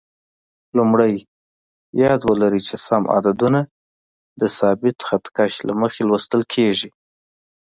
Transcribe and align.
لومړی: 0.77 1.15
یاد 2.03 2.19
ولرئ 2.29 2.61
چې 2.67 2.75
سم 2.85 3.03
عددونه 3.15 3.59
د 4.39 4.41
ثابت 4.57 4.97
خط 5.07 5.25
کش 5.37 5.53
له 5.67 5.73
مخې 5.81 6.01
لوستل 6.09 6.41
کېږي. 6.53 6.89